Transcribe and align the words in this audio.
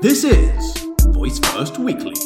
This 0.00 0.24
is 0.24 0.78
Voice 1.12 1.38
First 1.52 1.76
Weekly. 1.76 2.16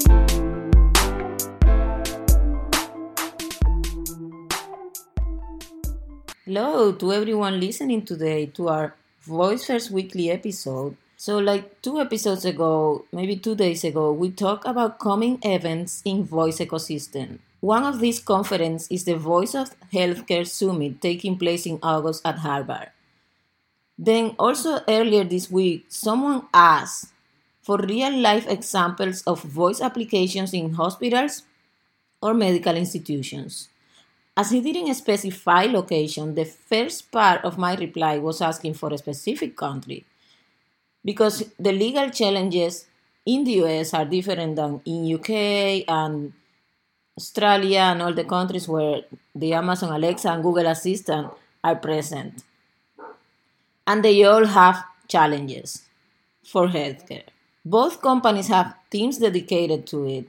Hello 6.47 6.93
to 6.93 7.13
everyone 7.13 7.59
listening 7.59 8.05
today 8.05 8.47
to 8.55 8.69
our 8.69 8.95
Voice 9.23 9.67
First 9.67 9.91
Weekly 9.91 10.31
episode. 10.31 10.97
So, 11.17 11.39
like 11.39 11.83
two 11.83 11.99
episodes 11.99 12.45
ago, 12.45 13.07
maybe 13.11 13.35
two 13.35 13.57
days 13.57 13.83
ago, 13.83 14.13
we 14.13 14.31
talked 14.31 14.69
about 14.69 15.01
coming 15.01 15.41
events 15.43 16.01
in 16.05 16.23
voice 16.23 16.59
ecosystem. 16.59 17.41
One 17.59 17.83
of 17.83 17.99
these 17.99 18.21
conferences 18.21 18.87
is 18.89 19.03
the 19.03 19.17
Voice 19.17 19.57
of 19.57 19.75
Healthcare 19.91 20.47
Summit 20.47 21.03
taking 21.03 21.37
place 21.37 21.67
in 21.67 21.81
August 21.83 22.23
at 22.25 22.39
Harvard. 22.39 22.95
Then, 23.99 24.37
also 24.39 24.79
earlier 24.87 25.25
this 25.25 25.51
week, 25.51 25.87
someone 25.89 26.47
asked 26.55 27.14
for 27.65 27.79
real 27.79 28.15
life 28.21 28.47
examples 28.47 29.23
of 29.23 29.43
voice 29.43 29.81
applications 29.81 30.53
in 30.53 30.75
hospitals 30.75 31.43
or 32.21 32.35
medical 32.35 32.77
institutions. 32.77 33.69
As 34.37 34.51
he 34.51 34.61
didn't 34.61 34.93
specify 34.95 35.65
location, 35.65 36.35
the 36.35 36.45
first 36.45 37.11
part 37.11 37.43
of 37.43 37.57
my 37.57 37.75
reply 37.77 38.19
was 38.19 38.43
asking 38.43 38.75
for 38.75 38.93
a 38.93 38.99
specific 38.99 39.57
country 39.57 40.05
because 41.05 41.45
the 41.59 41.73
legal 41.73 42.11
challenges 42.11 42.87
in 43.25 43.45
the 43.45 43.53
US 43.65 43.95
are 43.95 44.05
different 44.05 44.57
than 44.57 44.81
in 44.85 45.15
UK 45.15 45.85
and 45.89 46.35
Australia 47.17 47.81
and 47.93 48.03
all 48.03 48.13
the 48.13 48.25
countries 48.25 48.69
where 48.69 49.03
the 49.35 49.55
Amazon 49.55 49.91
Alexa 49.93 50.29
and 50.29 50.43
Google 50.43 50.67
Assistant 50.67 51.29
are 51.63 51.77
present. 51.77 52.43
And 53.87 54.05
they 54.05 54.25
all 54.25 54.45
have 54.45 54.85
challenges 55.09 55.83
for 56.43 56.69
healthcare. 56.69 57.34
Both 57.65 58.03
companies 58.03 58.49
have 58.49 58.75
teams 58.91 59.19
dedicated 59.19 59.87
to 59.89 60.07
it, 60.07 60.29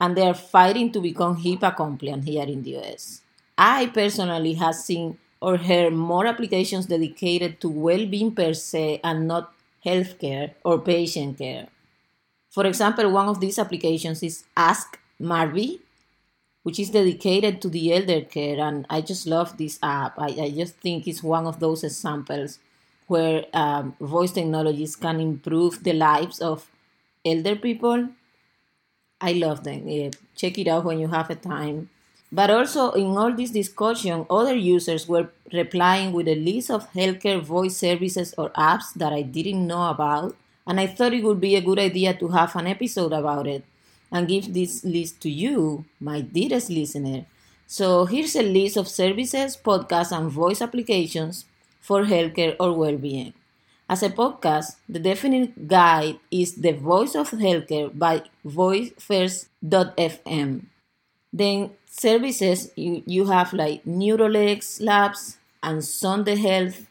and 0.00 0.16
they 0.16 0.26
are 0.26 0.34
fighting 0.34 0.90
to 0.92 1.00
become 1.00 1.36
HIPAA 1.36 1.76
compliant 1.76 2.24
here 2.24 2.44
in 2.44 2.62
the 2.62 2.76
US. 2.78 3.22
I 3.56 3.86
personally 3.86 4.54
have 4.54 4.74
seen 4.74 5.18
or 5.40 5.56
heard 5.56 5.92
more 5.92 6.26
applications 6.26 6.86
dedicated 6.86 7.60
to 7.60 7.68
well-being 7.68 8.34
per 8.34 8.52
se 8.54 9.00
and 9.04 9.28
not 9.28 9.52
healthcare 9.84 10.54
or 10.64 10.80
patient 10.80 11.38
care. 11.38 11.68
For 12.50 12.66
example, 12.66 13.10
one 13.10 13.28
of 13.28 13.40
these 13.40 13.58
applications 13.58 14.22
is 14.22 14.44
Ask 14.56 14.98
Marvee, 15.20 15.80
which 16.64 16.78
is 16.78 16.90
dedicated 16.90 17.62
to 17.62 17.68
the 17.68 17.92
elder 17.92 18.22
care, 18.22 18.60
and 18.60 18.86
I 18.90 19.00
just 19.00 19.26
love 19.26 19.56
this 19.56 19.78
app. 19.82 20.18
I, 20.18 20.26
I 20.26 20.50
just 20.50 20.76
think 20.76 21.06
it's 21.06 21.22
one 21.22 21.46
of 21.46 21.60
those 21.60 21.82
examples 21.82 22.58
where 23.06 23.44
um, 23.52 23.94
voice 24.00 24.32
technologies 24.32 24.96
can 24.96 25.20
improve 25.20 25.82
the 25.82 25.92
lives 25.92 26.40
of 26.40 26.70
elder 27.24 27.56
people. 27.56 28.08
I 29.20 29.32
love 29.32 29.64
them. 29.64 29.88
Yeah, 29.88 30.10
check 30.36 30.58
it 30.58 30.68
out 30.68 30.84
when 30.84 30.98
you 30.98 31.08
have 31.08 31.30
a 31.30 31.34
time. 31.34 31.88
But 32.30 32.50
also, 32.50 32.92
in 32.92 33.16
all 33.16 33.32
this 33.32 33.50
discussion, 33.50 34.26
other 34.30 34.54
users 34.56 35.06
were 35.06 35.30
replying 35.52 36.12
with 36.12 36.26
a 36.28 36.34
list 36.34 36.70
of 36.70 36.90
healthcare 36.92 37.40
voice 37.42 37.76
services 37.76 38.34
or 38.38 38.50
apps 38.50 38.94
that 38.94 39.12
I 39.12 39.22
didn't 39.22 39.66
know 39.66 39.90
about, 39.90 40.34
and 40.66 40.80
I 40.80 40.86
thought 40.86 41.12
it 41.12 41.24
would 41.24 41.40
be 41.40 41.56
a 41.56 41.60
good 41.60 41.78
idea 41.78 42.14
to 42.14 42.28
have 42.28 42.56
an 42.56 42.66
episode 42.66 43.12
about 43.12 43.46
it 43.46 43.64
and 44.10 44.28
give 44.28 44.52
this 44.54 44.82
list 44.82 45.20
to 45.22 45.30
you, 45.30 45.84
my 46.00 46.22
dearest 46.22 46.70
listener. 46.70 47.26
So, 47.66 48.06
here's 48.06 48.34
a 48.34 48.42
list 48.42 48.76
of 48.78 48.88
services, 48.88 49.56
podcasts, 49.56 50.16
and 50.16 50.30
voice 50.30 50.62
applications 50.62 51.44
for 51.80 52.04
healthcare 52.04 52.56
or 52.58 52.72
well 52.72 52.96
being. 52.96 53.34
As 53.88 54.02
a 54.02 54.08
podcast, 54.10 54.76
the 54.88 54.98
definite 54.98 55.68
guide 55.68 56.18
is 56.30 56.54
The 56.56 56.72
Voice 56.72 57.14
of 57.14 57.30
Healthcare 57.30 57.96
by 57.96 58.22
VoiceFirst.fm. 58.46 60.62
Then 61.32 61.70
services 61.86 62.70
you, 62.76 63.02
you 63.06 63.26
have 63.26 63.52
like 63.52 63.84
Neurolex 63.84 64.80
Labs 64.82 65.38
and 65.62 65.84
Sonde 65.84 66.28
Health. 66.38 66.86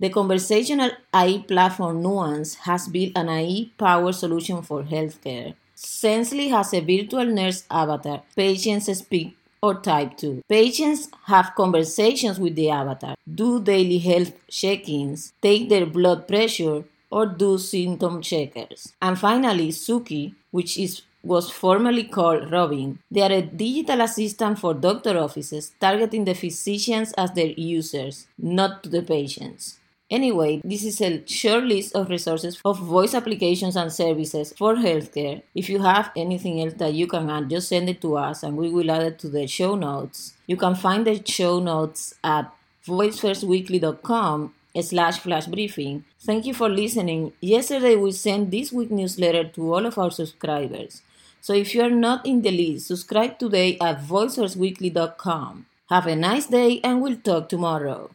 The 0.00 0.10
conversational 0.10 0.90
AI 1.14 1.44
platform 1.48 2.02
Nuance 2.02 2.54
has 2.66 2.88
built 2.88 3.12
an 3.16 3.28
AI 3.28 3.70
powered 3.78 4.14
solution 4.14 4.62
for 4.62 4.82
healthcare. 4.84 5.54
Sensely 5.74 6.48
has 6.48 6.72
a 6.74 6.80
virtual 6.80 7.24
nurse 7.26 7.64
avatar. 7.70 8.22
Patients 8.36 8.86
speak 8.98 9.35
or 9.62 9.74
type 9.80 10.16
2. 10.16 10.42
Patients 10.48 11.08
have 11.26 11.54
conversations 11.56 12.38
with 12.38 12.54
the 12.54 12.70
avatar, 12.70 13.14
do 13.32 13.62
daily 13.62 13.98
health 13.98 14.32
check 14.48 14.88
ins, 14.88 15.32
take 15.42 15.68
their 15.68 15.86
blood 15.86 16.26
pressure, 16.28 16.84
or 17.10 17.26
do 17.26 17.56
symptom 17.58 18.20
checkers. 18.20 18.92
And 19.00 19.18
finally, 19.18 19.68
Suki, 19.68 20.34
which 20.50 20.78
is 20.78 21.02
was 21.22 21.50
formerly 21.50 22.04
called 22.04 22.52
Robin. 22.52 23.00
They 23.10 23.22
are 23.22 23.32
a 23.32 23.42
digital 23.42 24.00
assistant 24.02 24.60
for 24.60 24.74
doctor 24.74 25.18
offices 25.18 25.72
targeting 25.80 26.24
the 26.24 26.34
physicians 26.34 27.12
as 27.18 27.32
their 27.32 27.48
users, 27.48 28.28
not 28.38 28.84
to 28.84 28.88
the 28.88 29.02
patients. 29.02 29.80
Anyway, 30.08 30.60
this 30.62 30.84
is 30.84 31.00
a 31.00 31.26
short 31.26 31.64
list 31.64 31.96
of 31.96 32.08
resources 32.08 32.60
of 32.64 32.78
voice 32.78 33.12
applications 33.12 33.74
and 33.74 33.92
services 33.92 34.52
for 34.56 34.76
healthcare. 34.76 35.42
If 35.52 35.68
you 35.68 35.82
have 35.82 36.12
anything 36.14 36.60
else 36.60 36.74
that 36.74 36.94
you 36.94 37.08
can 37.08 37.28
add, 37.28 37.50
just 37.50 37.68
send 37.68 37.88
it 37.88 38.00
to 38.02 38.16
us 38.16 38.44
and 38.44 38.56
we 38.56 38.70
will 38.70 38.88
add 38.88 39.02
it 39.02 39.18
to 39.20 39.28
the 39.28 39.48
show 39.48 39.74
notes. 39.74 40.34
You 40.46 40.56
can 40.56 40.76
find 40.76 41.04
the 41.04 41.20
show 41.26 41.58
notes 41.58 42.14
at 42.22 42.52
voicefirstweekly.com 42.86 44.54
slash 44.80 45.18
flash 45.18 45.46
briefing. 45.46 46.04
Thank 46.20 46.46
you 46.46 46.54
for 46.54 46.68
listening. 46.68 47.32
Yesterday 47.40 47.96
we 47.96 48.12
sent 48.12 48.52
this 48.52 48.72
week 48.72 48.92
newsletter 48.92 49.48
to 49.48 49.74
all 49.74 49.86
of 49.86 49.98
our 49.98 50.12
subscribers. 50.12 51.02
So 51.40 51.52
if 51.52 51.74
you 51.74 51.82
are 51.82 51.90
not 51.90 52.24
in 52.24 52.42
the 52.42 52.52
list, 52.52 52.86
subscribe 52.86 53.40
today 53.40 53.76
at 53.80 54.02
voicefirstweekly.com. 54.02 55.66
Have 55.88 56.06
a 56.06 56.14
nice 56.14 56.46
day 56.46 56.80
and 56.84 57.02
we'll 57.02 57.16
talk 57.16 57.48
tomorrow. 57.48 58.10